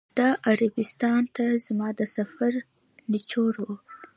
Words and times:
دا 0.19 0.29
عربستان 0.49 1.21
ته 1.35 1.45
زما 1.65 1.89
د 1.99 2.01
سفر 2.15 2.53
نچوړ 3.11 3.53
و. 3.63 3.67